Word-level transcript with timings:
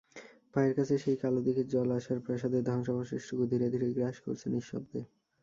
পায়ের 0.53 0.73
কাছে 0.77 0.95
সেই 1.03 1.17
কালো 1.21 1.39
দিঘির 1.45 1.67
জল 1.73 1.89
আশার 1.97 2.19
প্রাসাদের 2.25 2.61
ধ্বংসাবশেষটুকু 2.69 3.43
ধীরে 3.51 3.67
ধীরে 3.73 3.87
গ্রাস 3.95 4.15
করছে 4.25 4.45
নিঃশব্দে! 4.53 5.01